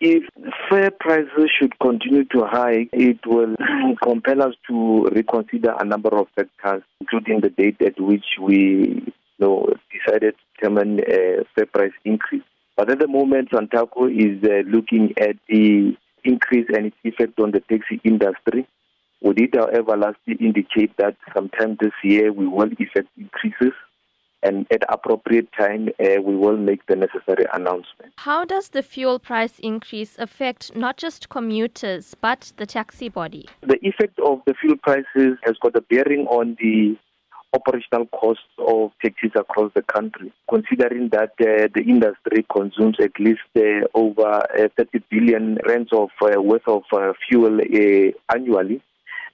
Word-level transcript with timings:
If 0.00 0.22
fare 0.70 0.90
prices 0.90 1.50
should 1.58 1.78
continue 1.78 2.24
to 2.24 2.46
hike, 2.46 2.88
it 2.94 3.18
will 3.26 3.54
compel 4.02 4.42
us 4.42 4.54
to 4.68 5.04
reconsider 5.12 5.74
a 5.78 5.84
number 5.84 6.08
of 6.18 6.26
factors, 6.34 6.82
including 7.00 7.42
the 7.42 7.50
date 7.50 7.82
at 7.82 8.00
which 8.00 8.24
we 8.40 9.04
you 9.04 9.12
know, 9.38 9.66
decided 9.92 10.34
to 10.36 10.38
determine 10.56 11.00
a 11.00 11.44
fare 11.54 11.66
price 11.66 11.92
increase. 12.06 12.42
But 12.78 12.88
at 12.90 12.98
the 12.98 13.08
moment, 13.08 13.50
Santaco 13.50 14.08
is 14.10 14.42
uh, 14.42 14.66
looking 14.70 15.12
at 15.18 15.36
the 15.50 15.94
increase 16.24 16.66
and 16.74 16.86
its 16.86 16.96
effect 17.04 17.38
on 17.38 17.50
the 17.50 17.60
taxi 17.60 18.00
industry. 18.02 18.66
We 19.20 19.34
did, 19.34 19.54
however, 19.54 19.98
last 19.98 20.16
year 20.24 20.38
indicate 20.40 20.96
that 20.96 21.16
sometime 21.34 21.76
this 21.78 21.92
year 22.02 22.32
we 22.32 22.46
will 22.46 22.72
effect 22.78 23.08
increases 23.18 23.74
and 24.42 24.66
at 24.70 24.82
appropriate 24.88 25.48
time 25.58 25.88
uh, 26.00 26.20
we 26.22 26.36
will 26.36 26.56
make 26.56 26.86
the 26.86 26.96
necessary 26.96 27.46
announcement. 27.52 28.12
How 28.16 28.44
does 28.44 28.70
the 28.70 28.82
fuel 28.82 29.18
price 29.18 29.58
increase 29.58 30.16
affect 30.18 30.74
not 30.76 30.96
just 30.96 31.28
commuters 31.28 32.14
but 32.20 32.52
the 32.56 32.66
taxi 32.66 33.08
body? 33.08 33.48
The 33.62 33.78
effect 33.82 34.18
of 34.20 34.40
the 34.46 34.54
fuel 34.54 34.76
prices 34.76 35.38
has 35.44 35.56
got 35.62 35.76
a 35.76 35.80
bearing 35.82 36.26
on 36.26 36.56
the 36.60 36.96
operational 37.52 38.06
costs 38.06 38.44
of 38.58 38.92
taxis 39.02 39.32
across 39.34 39.72
the 39.74 39.82
country, 39.82 40.32
considering 40.48 41.08
that 41.08 41.32
uh, 41.40 41.68
the 41.74 41.82
industry 41.86 42.46
consumes 42.54 42.96
at 43.00 43.18
least 43.18 43.40
uh, 43.56 43.86
over 43.94 44.42
uh, 44.56 44.68
30 44.76 45.00
billion 45.10 45.58
rands 45.66 45.90
of 45.92 46.10
uh, 46.22 46.40
worth 46.40 46.66
of 46.66 46.82
uh, 46.92 47.12
fuel 47.28 47.60
uh, 47.60 48.34
annually 48.34 48.80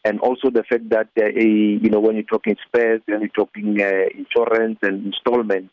and 0.06 0.20
also 0.20 0.50
the 0.50 0.62
fact 0.62 0.88
that 0.90 1.08
uh, 1.20 1.26
you 1.26 1.90
know 1.90 1.98
when 1.98 2.14
you're 2.14 2.32
talking 2.34 2.56
spares, 2.66 3.02
when 3.06 3.20
you're 3.22 3.28
talking 3.44 3.82
uh, 3.82 4.06
insurance 4.16 4.78
and 4.82 5.04
installment. 5.04 5.68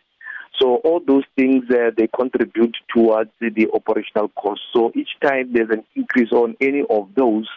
So 0.59 0.78
all 0.78 1.02
those 1.06 1.23
things 1.36 1.66
uh, 1.70 1.92
they 1.96 2.08
contribute 2.08 2.76
towards 2.94 3.30
the 3.40 3.68
operational 3.73 4.30
cost. 4.30 4.62
So 4.73 4.92
each 4.96 5.09
time 5.22 5.54
there's 5.54 5.70
an 5.70 5.84
increase 5.96 6.32
on 6.32 6.56
any 6.59 6.84
of 6.90 7.09
those, 7.16 7.48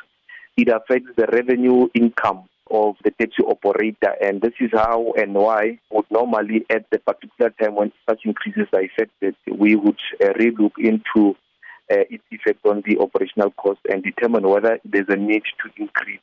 it 0.56 0.68
affects 0.68 1.10
the 1.16 1.26
revenue 1.32 1.88
income 1.94 2.44
of 2.70 2.96
the 3.04 3.10
taxi 3.12 3.42
operator, 3.46 4.12
and 4.20 4.42
this 4.42 4.54
is 4.60 4.70
how 4.72 5.14
and 5.16 5.32
why 5.34 5.78
would 5.90 6.06
normally 6.10 6.66
at 6.68 6.84
the 6.90 6.98
particular 6.98 7.50
time 7.58 7.74
when 7.74 7.92
such 8.08 8.20
increases 8.24 8.66
are 8.74 8.82
effected, 8.82 9.34
we 9.50 9.76
would 9.76 10.00
uh, 10.22 10.32
relook 10.34 10.72
into 10.78 11.36
uh, 11.90 12.04
its 12.10 12.24
effect 12.30 12.66
on 12.66 12.82
the 12.86 12.98
operational 12.98 13.50
cost 13.52 13.78
and 13.88 14.02
determine 14.02 14.46
whether 14.46 14.78
there's 14.84 15.08
a 15.08 15.16
need 15.16 15.44
to 15.62 15.70
increase 15.80 16.20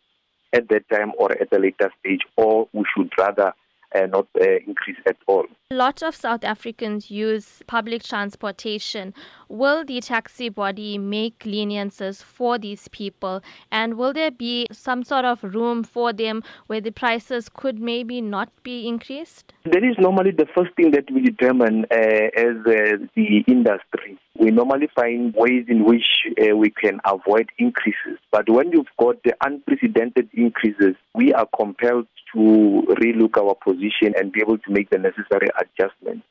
at 0.53 0.69
that 0.69 0.87
time 0.89 1.11
or 1.17 1.31
at 1.31 1.51
a 1.51 1.59
later 1.59 1.91
stage, 1.99 2.21
or 2.37 2.67
we 2.73 2.83
should 2.95 3.11
rather 3.17 3.53
uh, 3.95 4.05
not 4.07 4.27
uh, 4.39 4.45
increase 4.65 4.97
at 5.05 5.17
all. 5.27 5.45
A 5.71 5.75
lot 5.75 6.01
of 6.01 6.15
South 6.15 6.43
Africans 6.43 7.11
use 7.11 7.61
public 7.67 8.03
transportation. 8.03 9.13
Will 9.49 9.85
the 9.85 10.01
taxi 10.01 10.49
body 10.49 10.97
make 10.97 11.45
leniences 11.45 12.21
for 12.21 12.57
these 12.57 12.87
people? 12.89 13.41
And 13.71 13.95
will 13.97 14.13
there 14.13 14.31
be 14.31 14.67
some 14.71 15.03
sort 15.03 15.25
of 15.25 15.43
room 15.43 15.83
for 15.83 16.13
them 16.13 16.43
where 16.67 16.81
the 16.81 16.91
prices 16.91 17.49
could 17.49 17.79
maybe 17.79 18.21
not 18.21 18.49
be 18.63 18.87
increased? 18.87 19.53
That 19.65 19.83
is 19.83 19.95
normally 19.99 20.31
the 20.31 20.47
first 20.55 20.75
thing 20.75 20.91
that 20.91 21.09
we 21.11 21.21
determine 21.21 21.85
uh, 21.91 21.95
as 21.95 22.55
uh, 22.65 23.05
the 23.15 23.43
industry 23.47 24.19
we 24.43 24.51
normally 24.51 24.89
find 24.93 25.33
ways 25.35 25.65
in 25.69 25.85
which 25.85 26.05
uh, 26.41 26.55
we 26.55 26.69
can 26.69 26.99
avoid 27.05 27.49
increases. 27.57 28.19
But 28.29 28.49
when 28.49 28.73
you've 28.73 28.87
got 28.99 29.23
the 29.23 29.33
unprecedented 29.41 30.29
increases, 30.33 30.95
we 31.15 31.33
are 31.33 31.47
compelled 31.57 32.07
to 32.35 32.83
relook 33.01 33.37
our 33.37 33.55
position 33.55 34.13
and 34.17 34.33
be 34.33 34.41
able 34.41 34.57
to 34.57 34.71
make 34.71 34.89
the 34.89 34.97
necessary 34.97 35.47
adjustments. 35.57 36.25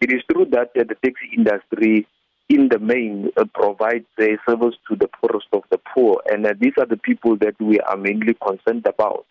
It 0.00 0.10
is 0.10 0.22
true 0.32 0.46
that 0.50 0.70
uh, 0.78 0.84
the 0.88 0.94
taxi 1.04 1.28
industry 1.36 2.06
in 2.48 2.68
the 2.70 2.78
main 2.78 3.28
uh, 3.36 3.44
provides 3.52 4.06
a 4.18 4.38
service 4.48 4.76
to 4.88 4.96
the 4.96 5.08
poorest 5.20 5.48
of 5.52 5.62
the 5.70 5.78
poor, 5.94 6.22
and 6.30 6.46
uh, 6.46 6.54
these 6.58 6.72
are 6.78 6.86
the 6.86 6.96
people 6.96 7.36
that 7.36 7.60
we 7.60 7.80
are 7.80 7.98
mainly 7.98 8.34
concerned 8.34 8.86
about. 8.86 9.26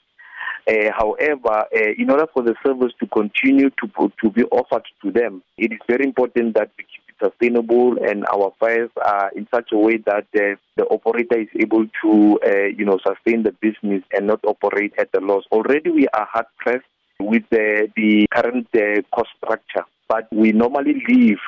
Uh, 0.70 0.92
however, 0.96 1.66
uh, 1.74 1.92
in 1.98 2.12
order 2.12 2.28
for 2.34 2.44
the 2.44 2.54
service 2.64 2.92
to 3.00 3.08
continue 3.08 3.72
to 3.72 4.12
to 4.22 4.30
be 4.30 4.44
offered 4.52 4.84
to 5.02 5.12
them, 5.12 5.42
it 5.58 5.72
is 5.72 5.80
very 5.88 6.04
important 6.06 6.54
that 6.54 6.70
we 6.78 6.84
keep 6.84 7.07
sustainable 7.22 7.98
and 8.04 8.26
our 8.34 8.54
fares 8.60 8.90
are 9.04 9.32
in 9.36 9.48
such 9.54 9.70
a 9.72 9.78
way 9.78 9.98
that 10.06 10.28
uh, 10.36 10.56
the 10.76 10.86
operator 10.90 11.40
is 11.40 11.48
able 11.60 11.86
to, 12.04 12.40
uh, 12.46 12.66
you 12.78 12.86
know, 12.86 13.00
sustain 13.06 13.44
the 13.44 13.52
business 13.52 14.04
and 14.14 14.28
not 14.28 14.40
operate 14.46 14.94
at 14.98 15.10
a 15.16 15.20
loss. 15.20 15.44
Already 15.52 15.90
we 15.90 16.08
are 16.10 16.28
hard 16.32 16.46
pressed 16.58 16.86
with 17.20 17.44
uh, 17.52 17.88
the 17.96 18.28
current 18.32 18.68
uh, 18.76 19.02
cost 19.14 19.30
structure, 19.38 19.86
but 20.08 20.28
we 20.32 20.52
normally 20.52 21.04
leave 21.08 21.40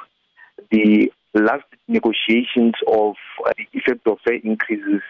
the 0.72 1.12
last 1.34 1.66
negotiations 1.88 2.74
of 2.88 3.16
uh, 3.46 3.51
the 3.57 3.80
effect 3.80 4.06
of 4.07 4.18
fare 4.25 4.40
increases 4.44 5.01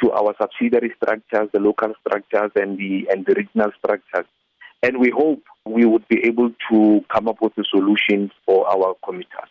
to 0.00 0.12
our 0.12 0.34
subsidiary 0.40 0.94
structures, 0.96 1.48
the 1.52 1.60
local 1.60 1.92
structures, 2.00 2.52
and 2.56 2.78
the 2.78 3.06
and 3.10 3.26
the 3.26 3.34
regional 3.34 3.70
structures. 3.78 4.26
And 4.82 4.98
we 4.98 5.10
hope 5.10 5.42
we 5.64 5.84
would 5.84 6.06
be 6.08 6.24
able 6.24 6.52
to 6.70 7.04
come 7.12 7.28
up 7.28 7.42
with 7.42 7.52
a 7.58 7.64
solution 7.64 8.30
for 8.46 8.66
our 8.68 8.94
commuters. 9.04 9.50